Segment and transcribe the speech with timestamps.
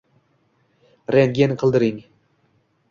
[1.17, 2.05] Rentgen qildiring.